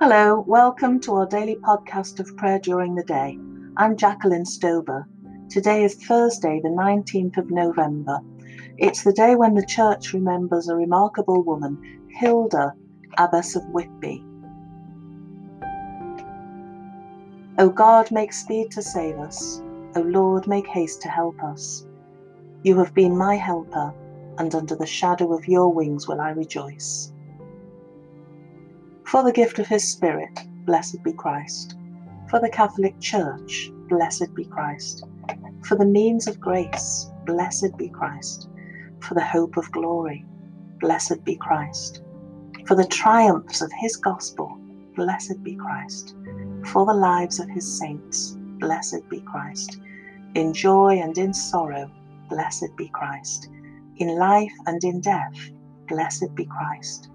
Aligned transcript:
Hello, 0.00 0.44
welcome 0.46 1.00
to 1.00 1.14
our 1.14 1.26
daily 1.26 1.56
podcast 1.56 2.20
of 2.20 2.36
prayer 2.36 2.60
during 2.60 2.94
the 2.94 3.02
day. 3.02 3.36
I'm 3.76 3.96
Jacqueline 3.96 4.44
Stober. 4.44 5.04
Today 5.50 5.82
is 5.82 5.96
Thursday, 5.96 6.60
the 6.62 6.68
19th 6.68 7.36
of 7.36 7.50
November. 7.50 8.20
It's 8.76 9.02
the 9.02 9.12
day 9.12 9.34
when 9.34 9.54
the 9.54 9.66
church 9.66 10.12
remembers 10.12 10.68
a 10.68 10.76
remarkable 10.76 11.42
woman, 11.42 12.06
Hilda, 12.12 12.74
Abbess 13.18 13.56
of 13.56 13.64
Whitby. 13.70 14.24
O 17.58 17.68
God, 17.68 18.12
make 18.12 18.32
speed 18.32 18.70
to 18.70 18.82
save 18.82 19.18
us. 19.18 19.60
O 19.96 20.02
Lord, 20.02 20.46
make 20.46 20.68
haste 20.68 21.02
to 21.02 21.08
help 21.08 21.42
us. 21.42 21.84
You 22.62 22.78
have 22.78 22.94
been 22.94 23.18
my 23.18 23.34
helper, 23.34 23.92
and 24.38 24.54
under 24.54 24.76
the 24.76 24.86
shadow 24.86 25.32
of 25.32 25.48
your 25.48 25.72
wings 25.72 26.06
will 26.06 26.20
I 26.20 26.30
rejoice. 26.30 27.12
For 29.08 29.22
the 29.22 29.32
gift 29.32 29.58
of 29.58 29.66
his 29.66 29.90
Spirit, 29.90 30.38
blessed 30.66 31.02
be 31.02 31.14
Christ. 31.14 31.78
For 32.28 32.40
the 32.40 32.50
Catholic 32.50 33.00
Church, 33.00 33.70
blessed 33.88 34.34
be 34.34 34.44
Christ. 34.44 35.02
For 35.64 35.76
the 35.78 35.86
means 35.86 36.26
of 36.26 36.38
grace, 36.38 37.10
blessed 37.24 37.74
be 37.78 37.88
Christ. 37.88 38.50
For 39.00 39.14
the 39.14 39.24
hope 39.24 39.56
of 39.56 39.72
glory, 39.72 40.26
blessed 40.80 41.24
be 41.24 41.36
Christ. 41.36 42.02
For 42.66 42.74
the 42.74 42.86
triumphs 42.86 43.62
of 43.62 43.72
his 43.80 43.96
gospel, 43.96 44.58
blessed 44.94 45.42
be 45.42 45.56
Christ. 45.56 46.14
For 46.66 46.84
the 46.84 46.92
lives 46.92 47.40
of 47.40 47.48
his 47.48 47.78
saints, 47.78 48.36
blessed 48.60 49.08
be 49.08 49.22
Christ. 49.22 49.80
In 50.34 50.52
joy 50.52 51.00
and 51.02 51.16
in 51.16 51.32
sorrow, 51.32 51.90
blessed 52.28 52.76
be 52.76 52.90
Christ. 52.90 53.48
In 53.96 54.18
life 54.18 54.52
and 54.66 54.84
in 54.84 55.00
death, 55.00 55.50
blessed 55.88 56.34
be 56.34 56.44
Christ. 56.44 57.08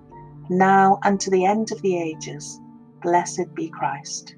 Now 0.54 1.00
and 1.04 1.20
to 1.20 1.32
the 1.32 1.46
end 1.46 1.72
of 1.72 1.82
the 1.82 2.00
ages, 2.00 2.60
blessed 3.02 3.56
be 3.56 3.72
Christ. 3.72 4.36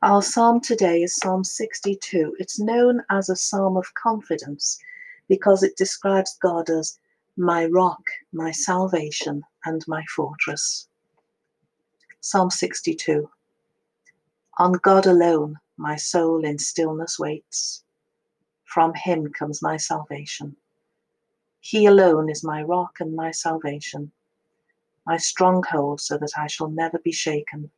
Our 0.00 0.22
psalm 0.22 0.62
today 0.62 1.02
is 1.02 1.14
Psalm 1.16 1.44
62. 1.44 2.36
It's 2.38 2.58
known 2.58 3.02
as 3.10 3.28
a 3.28 3.36
psalm 3.36 3.76
of 3.76 3.92
confidence 4.02 4.78
because 5.28 5.62
it 5.62 5.76
describes 5.76 6.38
God 6.40 6.70
as 6.70 6.98
my 7.36 7.66
rock, 7.66 8.00
my 8.32 8.52
salvation, 8.52 9.42
and 9.66 9.84
my 9.86 10.02
fortress. 10.16 10.88
Psalm 12.22 12.48
62. 12.48 13.28
On 14.60 14.72
God 14.72 15.06
alone 15.06 15.60
my 15.76 15.94
soul 15.94 16.44
in 16.44 16.58
stillness 16.58 17.16
waits. 17.16 17.84
From 18.64 18.92
him 18.94 19.32
comes 19.32 19.62
my 19.62 19.76
salvation. 19.76 20.56
He 21.60 21.86
alone 21.86 22.28
is 22.28 22.42
my 22.42 22.64
rock 22.64 22.96
and 22.98 23.14
my 23.14 23.30
salvation, 23.30 24.10
my 25.06 25.16
stronghold 25.16 26.00
so 26.00 26.18
that 26.18 26.32
I 26.36 26.48
shall 26.48 26.68
never 26.68 26.98
be 26.98 27.12
shaken. 27.12 27.70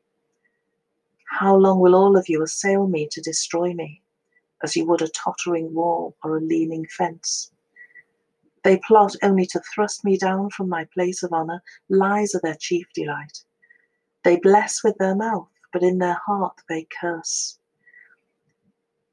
How 1.28 1.54
long 1.54 1.80
will 1.80 1.94
all 1.94 2.16
of 2.16 2.30
you 2.30 2.42
assail 2.42 2.86
me 2.86 3.06
to 3.08 3.20
destroy 3.20 3.74
me, 3.74 4.00
as 4.62 4.74
you 4.74 4.86
would 4.86 5.02
a 5.02 5.08
tottering 5.08 5.74
wall 5.74 6.16
or 6.24 6.38
a 6.38 6.40
leaning 6.40 6.86
fence? 6.86 7.52
They 8.64 8.78
plot 8.78 9.16
only 9.22 9.44
to 9.46 9.60
thrust 9.74 10.02
me 10.02 10.16
down 10.16 10.48
from 10.48 10.70
my 10.70 10.86
place 10.94 11.22
of 11.22 11.34
honour. 11.34 11.62
Lies 11.90 12.34
are 12.34 12.40
their 12.42 12.56
chief 12.58 12.86
delight. 12.94 13.44
They 14.24 14.36
bless 14.36 14.82
with 14.82 14.96
their 14.96 15.14
mouth, 15.14 15.48
but 15.72 15.82
in 15.82 15.98
their 15.98 16.20
heart 16.26 16.60
they 16.68 16.86
curse. 17.00 17.58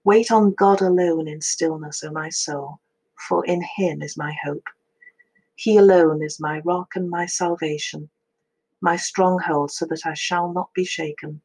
Wait 0.06 0.31
on 0.31 0.53
God 0.53 0.81
alone 0.81 1.28
in 1.28 1.41
stillness, 1.41 2.03
O 2.03 2.12
my 2.12 2.29
soul, 2.29 2.79
for 3.28 3.45
in 3.45 3.62
him 3.78 4.01
is 4.01 4.18
my 4.18 4.35
hope. 4.44 4.63
He 5.56 5.78
alone 5.78 6.23
is 6.23 6.40
my 6.40 6.59
rock 6.59 6.90
and 6.95 7.09
my 7.09 7.25
salvation, 7.25 8.09
my 8.81 8.95
stronghold, 8.97 9.72
so 9.72 9.85
that 9.88 10.06
I 10.06 10.13
shall 10.13 10.53
not 10.53 10.69
be 10.73 10.85
shaken. 10.85 11.41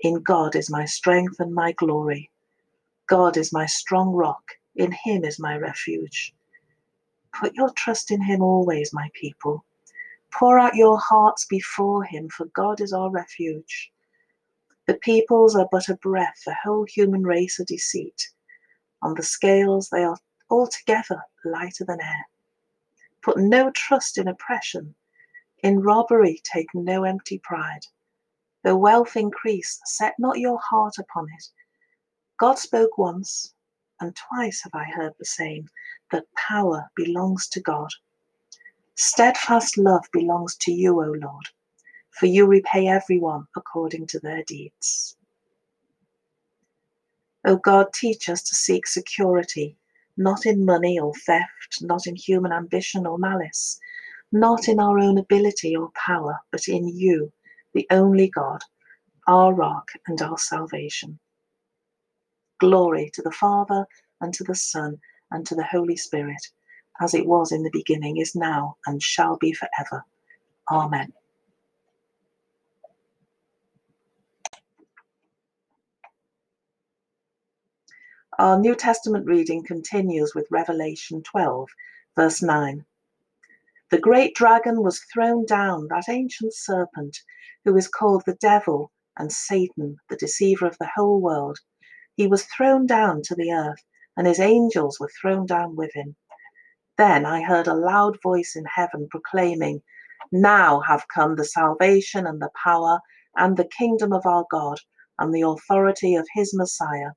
In 0.00 0.22
God 0.22 0.56
is 0.56 0.70
my 0.70 0.84
strength 0.86 1.40
and 1.40 1.54
my 1.54 1.72
glory. 1.72 2.30
God 3.08 3.36
is 3.36 3.52
my 3.52 3.66
strong 3.66 4.10
rock. 4.12 4.42
In 4.76 4.92
him 4.92 5.24
is 5.24 5.40
my 5.40 5.56
refuge. 5.56 6.34
Put 7.34 7.54
your 7.54 7.70
trust 7.76 8.10
in 8.10 8.22
him 8.22 8.42
always, 8.42 8.92
my 8.92 9.10
people. 9.14 9.64
Pour 10.32 10.58
out 10.58 10.74
your 10.74 10.98
hearts 10.98 11.44
before 11.46 12.04
him, 12.04 12.28
for 12.28 12.46
God 12.46 12.80
is 12.80 12.92
our 12.92 13.10
refuge. 13.10 13.90
The 14.86 14.94
peoples 14.94 15.54
are 15.56 15.68
but 15.70 15.88
a 15.88 15.96
breath, 15.96 16.42
the 16.46 16.56
whole 16.64 16.84
human 16.84 17.24
race 17.24 17.58
a 17.58 17.64
deceit. 17.64 18.28
On 19.02 19.14
the 19.14 19.22
scales 19.22 19.88
they 19.88 20.02
are 20.04 20.18
altogether 20.50 21.22
lighter 21.44 21.84
than 21.84 22.00
air. 22.00 22.26
Put 23.22 23.38
no 23.38 23.70
trust 23.70 24.18
in 24.18 24.28
oppression. 24.28 24.94
In 25.62 25.80
robbery 25.80 26.40
take 26.44 26.68
no 26.74 27.04
empty 27.04 27.38
pride. 27.38 27.86
Though 28.62 28.76
wealth 28.76 29.16
increase, 29.16 29.80
set 29.84 30.14
not 30.18 30.38
your 30.38 30.58
heart 30.58 30.98
upon 30.98 31.26
it. 31.36 31.44
God 32.38 32.58
spoke 32.58 32.98
once, 32.98 33.54
and 34.00 34.16
twice 34.16 34.62
have 34.62 34.74
I 34.74 34.84
heard 34.84 35.12
the 35.18 35.24
same, 35.24 35.68
that 36.10 36.32
power 36.34 36.90
belongs 36.96 37.48
to 37.48 37.60
God. 37.60 37.90
Steadfast 39.02 39.78
love 39.78 40.04
belongs 40.12 40.54
to 40.56 40.70
you, 40.72 41.00
O 41.00 41.06
Lord, 41.06 41.48
for 42.10 42.26
you 42.26 42.44
repay 42.44 42.86
everyone 42.86 43.46
according 43.56 44.06
to 44.08 44.20
their 44.20 44.42
deeds. 44.42 45.16
O 47.46 47.56
God, 47.56 47.94
teach 47.94 48.28
us 48.28 48.42
to 48.42 48.54
seek 48.54 48.86
security, 48.86 49.78
not 50.18 50.44
in 50.44 50.66
money 50.66 51.00
or 51.00 51.14
theft, 51.14 51.78
not 51.80 52.06
in 52.06 52.14
human 52.14 52.52
ambition 52.52 53.06
or 53.06 53.16
malice, 53.16 53.80
not 54.32 54.68
in 54.68 54.78
our 54.78 54.98
own 54.98 55.16
ability 55.16 55.74
or 55.74 55.90
power, 55.92 56.38
but 56.52 56.68
in 56.68 56.86
you 56.86 57.32
the 57.72 57.86
only 57.90 58.28
God, 58.28 58.60
our 59.26 59.54
rock 59.54 59.88
and 60.08 60.20
our 60.20 60.36
salvation. 60.36 61.18
Glory 62.58 63.10
to 63.14 63.22
the 63.22 63.32
Father, 63.32 63.86
and 64.20 64.34
to 64.34 64.44
the 64.44 64.54
Son, 64.54 65.00
and 65.30 65.46
to 65.46 65.54
the 65.54 65.64
Holy 65.64 65.96
Spirit, 65.96 66.50
as 67.00 67.14
it 67.14 67.26
was 67.26 67.52
in 67.52 67.62
the 67.62 67.70
beginning, 67.72 68.18
is 68.18 68.34
now, 68.34 68.76
and 68.86 69.02
shall 69.02 69.36
be 69.36 69.52
forever. 69.52 70.04
Amen. 70.70 71.12
Our 78.38 78.58
New 78.58 78.74
Testament 78.74 79.26
reading 79.26 79.64
continues 79.64 80.34
with 80.34 80.46
Revelation 80.50 81.22
12, 81.22 81.68
verse 82.16 82.42
9. 82.42 82.84
The 83.90 83.98
great 83.98 84.34
dragon 84.34 84.82
was 84.82 85.04
thrown 85.12 85.44
down, 85.44 85.88
that 85.88 86.08
ancient 86.08 86.54
serpent, 86.54 87.18
who 87.64 87.76
is 87.76 87.88
called 87.88 88.22
the 88.24 88.38
devil 88.40 88.92
and 89.18 89.32
Satan, 89.32 89.96
the 90.08 90.16
deceiver 90.16 90.66
of 90.66 90.78
the 90.78 90.88
whole 90.94 91.20
world. 91.20 91.58
He 92.14 92.26
was 92.26 92.44
thrown 92.44 92.86
down 92.86 93.22
to 93.24 93.34
the 93.34 93.52
earth, 93.52 93.84
and 94.16 94.26
his 94.26 94.40
angels 94.40 94.98
were 95.00 95.10
thrown 95.20 95.44
down 95.44 95.76
with 95.76 95.92
him. 95.92 96.16
Then 96.98 97.24
I 97.24 97.42
heard 97.42 97.66
a 97.66 97.74
loud 97.74 98.18
voice 98.22 98.54
in 98.56 98.64
heaven 98.64 99.08
proclaiming, 99.10 99.82
Now 100.32 100.80
have 100.80 101.08
come 101.08 101.36
the 101.36 101.44
salvation 101.44 102.26
and 102.26 102.42
the 102.42 102.50
power 102.62 103.00
and 103.36 103.56
the 103.56 103.68
kingdom 103.78 104.12
of 104.12 104.26
our 104.26 104.44
God 104.50 104.78
and 105.18 105.32
the 105.32 105.42
authority 105.42 106.14
of 106.16 106.26
his 106.34 106.52
Messiah. 106.54 107.12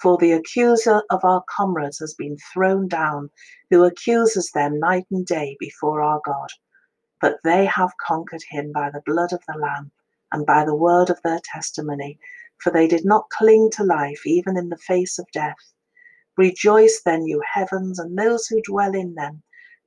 For 0.00 0.18
the 0.18 0.32
accuser 0.32 1.02
of 1.10 1.24
our 1.24 1.44
comrades 1.48 2.00
has 2.00 2.14
been 2.14 2.36
thrown 2.52 2.88
down, 2.88 3.30
who 3.70 3.84
accuses 3.84 4.50
them 4.50 4.78
night 4.78 5.06
and 5.10 5.24
day 5.24 5.56
before 5.60 6.02
our 6.02 6.20
God. 6.24 6.50
But 7.20 7.38
they 7.44 7.64
have 7.66 7.92
conquered 8.06 8.42
him 8.50 8.72
by 8.72 8.90
the 8.90 9.02
blood 9.06 9.32
of 9.32 9.42
the 9.46 9.58
Lamb 9.58 9.92
and 10.32 10.44
by 10.44 10.64
the 10.64 10.74
word 10.74 11.08
of 11.08 11.22
their 11.22 11.40
testimony, 11.52 12.18
for 12.58 12.70
they 12.70 12.88
did 12.88 13.04
not 13.04 13.30
cling 13.30 13.70
to 13.72 13.84
life 13.84 14.26
even 14.26 14.56
in 14.56 14.68
the 14.68 14.76
face 14.76 15.18
of 15.18 15.26
death. 15.32 15.73
Rejoice 16.36 17.00
then, 17.04 17.26
you 17.26 17.42
heavens, 17.52 17.98
and 17.98 18.18
those 18.18 18.46
who 18.46 18.60
dwell 18.62 18.94
in 18.94 19.14
them. 19.14 19.42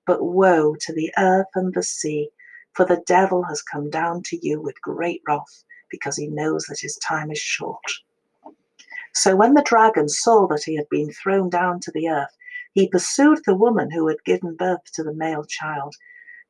But 0.06 0.24
woe 0.24 0.76
to 0.80 0.94
the 0.94 1.12
earth 1.18 1.48
and 1.56 1.74
the 1.74 1.84
sea, 1.84 2.30
for 2.74 2.86
the 2.86 3.04
devil 3.06 3.44
has 3.44 3.62
come 3.62 3.90
down 3.90 4.24
to 4.28 4.40
you 4.42 4.62
with 4.62 4.82
great 4.82 5.22
wrath, 5.28 5.64
because 5.90 6.16
he 6.16 6.28
knows 6.28 6.66
that 6.66 6.80
his 6.80 6.98
time 6.98 7.32
is 7.32 7.40
short. 7.40 7.84
So 9.14 9.36
when 9.36 9.56
the 9.56 9.64
dragon 9.64 10.08
saw 10.08 10.48
that 10.48 10.64
he 10.64 10.76
had 10.76 10.88
been 10.90 11.12
thrown 11.12 11.50
down 11.50 11.80
to 11.82 11.92
the 11.92 12.08
earth, 12.08 12.38
he 12.74 12.88
pursued 12.88 13.40
the 13.46 13.56
woman 13.56 13.90
who 13.90 14.08
had 14.08 14.24
given 14.26 14.56
birth 14.56 14.92
to 14.94 15.04
the 15.04 15.14
male 15.14 15.44
child. 15.44 15.96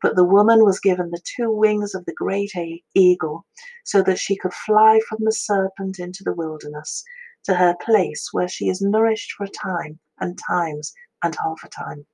But 0.01 0.15
the 0.15 0.25
woman 0.25 0.63
was 0.63 0.79
given 0.79 1.09
the 1.09 1.21
two 1.23 1.49
wings 1.49 1.95
of 1.95 2.05
the 2.05 2.13
great 2.13 2.51
eagle, 2.93 3.45
so 3.83 4.03
that 4.03 4.19
she 4.19 4.35
could 4.35 4.53
fly 4.53 4.99
from 5.07 5.19
the 5.21 5.31
serpent 5.31 5.97
into 5.97 6.23
the 6.23 6.33
wilderness, 6.33 7.03
to 7.47 7.55
her 7.55 7.75
place 7.83 8.29
where 8.33 8.47
she 8.47 8.69
is 8.69 8.81
nourished 8.81 9.31
for 9.31 9.45
a 9.45 9.49
time, 9.49 9.99
and 10.19 10.37
times, 10.37 10.93
and 11.23 11.35
half 11.43 11.63
a 11.63 11.69
time. 11.69 12.05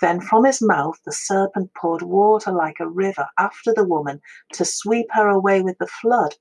Then 0.00 0.20
from 0.20 0.44
his 0.44 0.62
mouth 0.62 0.98
the 1.04 1.12
serpent 1.12 1.72
poured 1.74 2.02
water 2.02 2.52
like 2.52 2.78
a 2.80 2.88
river 2.88 3.28
after 3.38 3.74
the 3.74 3.84
woman 3.84 4.20
to 4.52 4.64
sweep 4.64 5.08
her 5.10 5.28
away 5.28 5.60
with 5.60 5.76
the 5.78 5.86
flood. 5.86 6.36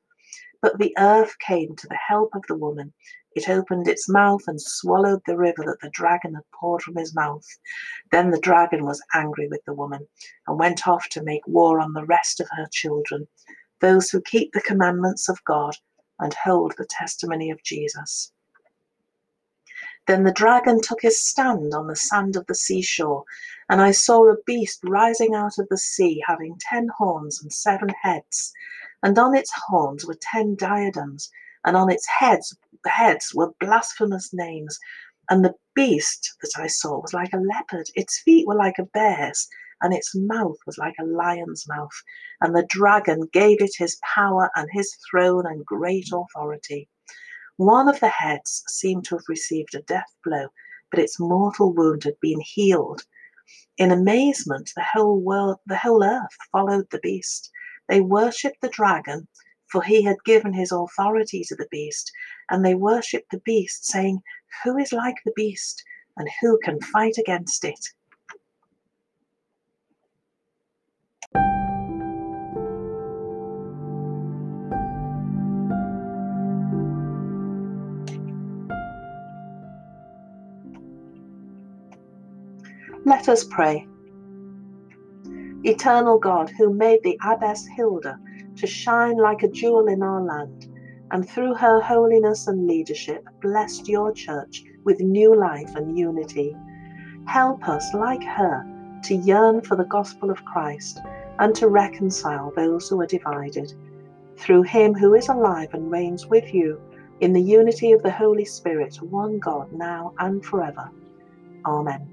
But 0.62 0.78
the 0.78 0.94
earth 0.98 1.38
came 1.40 1.76
to 1.76 1.88
the 1.88 1.98
help 2.08 2.36
of 2.36 2.44
the 2.48 2.56
woman 2.56 2.94
It 3.36 3.50
opened 3.50 3.88
its 3.88 4.08
mouth 4.08 4.42
and 4.48 4.62
swallowed 4.62 5.22
the 5.26 5.38
river 5.38 5.64
that 5.66 5.80
the 5.82 5.90
dragon 5.90 6.36
had 6.36 6.44
poured 6.54 6.84
from 6.84 6.96
his 6.96 7.16
mouth. 7.16 7.48
Then 8.12 8.30
the 8.30 8.40
dragon 8.40 8.86
was 8.86 9.04
angry 9.16 9.48
with 9.48 9.66
the 9.66 9.74
woman 9.74 10.08
and 10.46 10.60
went 10.60 10.88
off 10.88 11.10
to 11.10 11.24
make 11.24 11.48
war 11.48 11.80
on 11.80 11.94
the 11.94 12.06
rest 12.06 12.40
of 12.40 12.48
her 12.52 12.68
children, 12.72 13.28
those 13.82 14.12
who 14.12 14.22
keep 14.22 14.52
the 14.54 14.62
commandments 14.62 15.30
of 15.30 15.44
God 15.46 15.76
and 16.20 16.34
hold 16.34 16.74
the 16.78 16.86
testimony 16.90 17.50
of 17.52 17.64
Jesus. 17.64 18.32
Then 20.06 20.24
the 20.24 20.34
dragon 20.34 20.82
took 20.82 21.02
his 21.02 21.26
stand 21.26 21.74
on 21.74 21.88
the 21.88 21.96
sand 21.96 22.36
of 22.36 22.46
the 22.48 22.56
seashore, 22.56 23.24
and 23.70 23.82
I 23.82 23.92
saw 23.92 24.30
a 24.30 24.36
beast 24.46 24.82
rising 24.84 25.34
out 25.34 25.58
of 25.58 25.70
the 25.70 25.78
sea, 25.78 26.22
having 26.28 26.58
ten 26.60 26.90
horns 26.98 27.42
and 27.42 27.54
seven 27.54 27.90
heads, 28.02 28.52
and 29.02 29.18
on 29.18 29.34
its 29.34 29.52
horns 29.68 30.06
were 30.06 30.18
ten 30.20 30.56
diadems, 30.56 31.32
and 31.64 31.78
on 31.78 31.90
its 31.90 32.06
heads 32.08 32.54
heads 32.86 33.34
were 33.34 33.54
blasphemous 33.60 34.34
names. 34.34 34.78
And 35.30 35.44
the 35.44 35.56
beast 35.74 36.36
that 36.42 36.52
I 36.58 36.68
saw 36.68 37.00
was 37.00 37.14
like 37.14 37.32
a 37.32 37.38
leopard, 37.38 37.88
its 37.96 38.20
feet 38.20 38.46
were 38.46 38.56
like 38.56 38.78
a 38.78 38.86
bear's, 38.86 39.48
and 39.84 39.94
its 39.94 40.16
mouth 40.16 40.58
was 40.66 40.80
like 40.80 40.96
a 41.00 41.06
lion's 41.06 41.68
mouth. 41.68 41.92
And 42.42 42.56
the 42.56 42.66
dragon 42.68 43.28
gave 43.32 43.62
it 43.62 43.76
his 43.78 44.00
power 44.16 44.50
and 44.56 44.68
his 44.72 44.96
throne 45.12 45.46
and 45.46 45.64
great 45.66 46.10
authority. 46.12 46.90
One 47.58 47.88
of 47.88 48.00
the 48.00 48.10
heads 48.10 48.64
seemed 48.68 49.06
to 49.06 49.16
have 49.16 49.30
received 49.30 49.76
a 49.76 49.82
death 49.82 50.16
blow, 50.24 50.48
but 50.90 51.00
its 51.00 51.20
mortal 51.20 51.72
wound 51.72 52.06
had 52.06 52.20
been 52.20 52.42
healed. 52.42 53.04
In 53.78 53.92
amazement, 53.92 54.72
the 54.76 54.84
whole 54.84 55.20
world, 55.20 55.60
the 55.68 55.78
whole 55.78 56.04
earth 56.04 56.36
followed 56.52 56.90
the 56.90 57.00
beast. 57.00 57.52
They 57.88 58.02
worshipped 58.02 58.62
the 58.62 58.70
dragon 58.70 59.28
for 59.74 59.82
he 59.82 60.04
had 60.04 60.24
given 60.24 60.54
his 60.54 60.72
authority 60.72 61.44
to 61.44 61.56
the 61.56 61.68
beast, 61.72 62.12
and 62.48 62.64
they 62.64 62.76
worshipped 62.76 63.32
the 63.32 63.40
beast, 63.40 63.84
saying, 63.88 64.22
Who 64.64 64.78
is 64.78 64.94
like 64.94 65.16
the 65.26 65.34
beast, 65.36 65.84
and 66.16 66.30
who 66.40 66.60
can 66.64 66.80
fight 66.80 67.16
against 67.18 67.66
it? 67.66 67.80
Let 83.06 83.28
us 83.28 83.44
pray. 83.44 83.86
Eternal 85.66 86.20
God, 86.20 86.50
who 86.58 86.74
made 86.74 87.00
the 87.04 87.20
Abbess 87.26 87.68
Hilda 87.76 88.18
to 88.58 88.66
shine 88.66 89.18
like 89.18 89.44
a 89.44 89.50
jewel 89.50 89.88
in 89.88 90.02
our 90.02 90.22
land, 90.22 90.66
and 91.12 91.28
through 91.28 91.54
her 91.56 91.82
holiness 91.82 92.48
and 92.48 92.66
leadership, 92.66 93.22
blessed 93.42 93.90
your 93.90 94.14
church 94.14 94.64
with 94.86 95.02
new 95.02 95.38
life 95.38 95.76
and 95.76 95.98
unity. 95.98 96.56
Help 97.28 97.68
us, 97.68 97.94
like 97.94 98.24
her, 98.24 98.64
to 99.04 99.16
yearn 99.16 99.62
for 99.62 99.76
the 99.76 99.86
gospel 99.86 100.30
of 100.32 100.46
Christ 100.46 101.02
and 101.40 101.54
to 101.56 101.68
reconcile 101.68 102.54
those 102.56 102.88
who 102.88 103.02
are 103.02 103.06
divided. 103.06 103.70
Through 104.40 104.64
him 104.64 104.94
who 104.94 105.14
is 105.14 105.28
alive 105.28 105.70
and 105.74 105.92
reigns 105.92 106.26
with 106.28 106.54
you 106.54 106.80
in 107.20 107.34
the 107.34 107.42
unity 107.42 107.92
of 107.92 108.02
the 108.02 108.12
Holy 108.12 108.46
Spirit, 108.46 108.96
one 109.02 109.40
God, 109.40 109.68
now 109.74 110.14
and 110.20 110.44
forever. 110.46 110.90
Amen. 111.66 112.13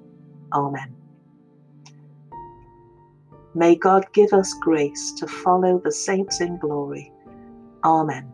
Amen. 0.53 0.95
May 3.55 3.75
God 3.75 4.05
give 4.13 4.33
us 4.33 4.53
grace 4.53 5.11
to 5.19 5.27
follow 5.27 5.79
the 5.83 5.91
saints 5.91 6.41
in 6.41 6.57
glory. 6.57 7.11
Amen. 7.83 8.33